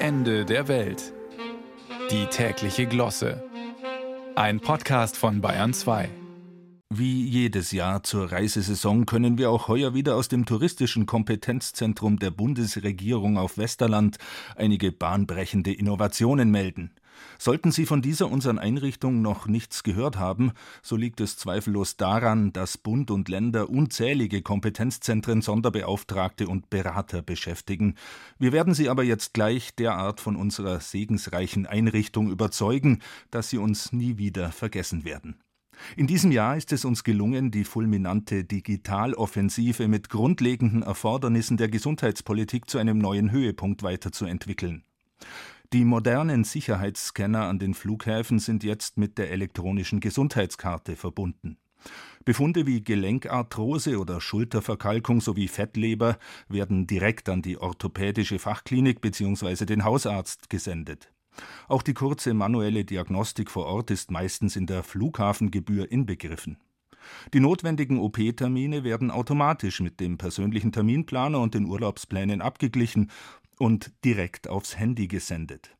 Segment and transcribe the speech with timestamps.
[0.00, 1.12] Ende der Welt.
[2.12, 3.42] Die tägliche Glosse.
[4.36, 6.08] Ein Podcast von Bayern 2.
[6.94, 12.30] Wie jedes Jahr zur Reisesaison können wir auch heuer wieder aus dem touristischen Kompetenzzentrum der
[12.30, 14.18] Bundesregierung auf Westerland
[14.54, 16.92] einige bahnbrechende Innovationen melden.
[17.38, 22.52] Sollten Sie von dieser unseren Einrichtung noch nichts gehört haben, so liegt es zweifellos daran,
[22.52, 27.94] dass Bund und Länder unzählige Kompetenzzentren, Sonderbeauftragte und Berater beschäftigen.
[28.38, 33.92] Wir werden Sie aber jetzt gleich derart von unserer segensreichen Einrichtung überzeugen, dass Sie uns
[33.92, 35.36] nie wieder vergessen werden.
[35.96, 42.68] In diesem Jahr ist es uns gelungen, die fulminante Digitaloffensive mit grundlegenden Erfordernissen der Gesundheitspolitik
[42.68, 44.82] zu einem neuen Höhepunkt weiterzuentwickeln.
[45.74, 51.58] Die modernen Sicherheitsscanner an den Flughäfen sind jetzt mit der elektronischen Gesundheitskarte verbunden.
[52.24, 56.18] Befunde wie Gelenkarthrose oder Schulterverkalkung sowie Fettleber
[56.48, 59.66] werden direkt an die orthopädische Fachklinik bzw.
[59.66, 61.12] den Hausarzt gesendet.
[61.68, 66.56] Auch die kurze manuelle Diagnostik vor Ort ist meistens in der Flughafengebühr inbegriffen.
[67.34, 73.10] Die notwendigen OP-Termine werden automatisch mit dem persönlichen Terminplaner und den Urlaubsplänen abgeglichen
[73.58, 75.78] und direkt aufs Handy gesendet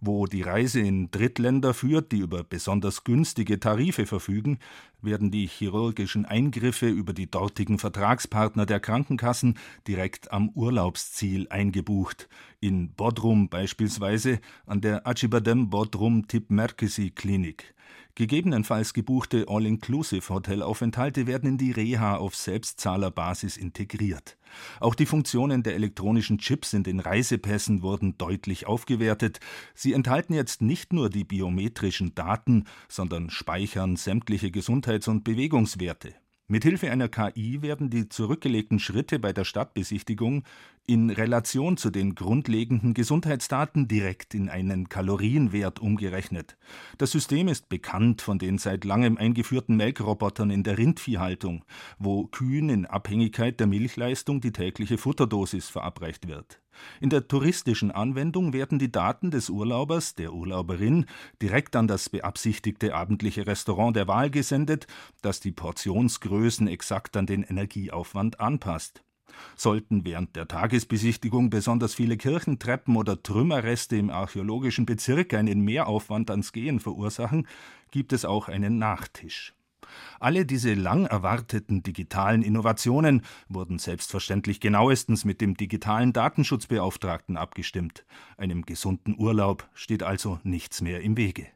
[0.00, 4.58] wo die Reise in Drittländer führt, die über besonders günstige Tarife verfügen,
[5.02, 12.28] werden die chirurgischen Eingriffe über die dortigen Vertragspartner der Krankenkassen direkt am Urlaubsziel eingebucht.
[12.60, 17.74] In Bodrum beispielsweise an der Acibadem Bodrum Tip Merkesi Klinik.
[18.14, 24.36] Gegebenenfalls gebuchte All-Inclusive-Hotelaufenthalte werden in die Reha auf Selbstzahlerbasis integriert.
[24.80, 29.40] Auch die Funktionen der elektronischen Chips in den Reisepässen wurden deutlich aufgewertet.
[29.74, 36.14] Sie enthalten jetzt nicht nur die biometrischen Daten, sondern speichern sämtliche Gesundheits- und Bewegungswerte.
[36.50, 40.42] Mithilfe einer KI werden die zurückgelegten Schritte bei der Stadtbesichtigung
[40.84, 46.56] in Relation zu den grundlegenden Gesundheitsdaten direkt in einen Kalorienwert umgerechnet.
[46.98, 51.64] Das System ist bekannt von den seit langem eingeführten Melkrobotern in der Rindviehhaltung,
[52.00, 56.60] wo Kühen in Abhängigkeit der Milchleistung die tägliche Futterdosis verabreicht wird.
[57.00, 61.06] In der touristischen Anwendung werden die Daten des Urlaubers, der Urlauberin,
[61.42, 64.86] direkt an das beabsichtigte abendliche Restaurant der Wahl gesendet,
[65.22, 69.02] das die Portionsgrößen exakt an den Energieaufwand anpasst.
[69.56, 76.52] Sollten während der Tagesbesichtigung besonders viele Kirchentreppen oder Trümmerreste im archäologischen Bezirk einen Mehraufwand ans
[76.52, 77.46] Gehen verursachen,
[77.90, 79.54] gibt es auch einen Nachtisch.
[80.18, 88.04] Alle diese lang erwarteten digitalen Innovationen wurden selbstverständlich genauestens mit dem digitalen Datenschutzbeauftragten abgestimmt.
[88.36, 91.46] Einem gesunden Urlaub steht also nichts mehr im Wege.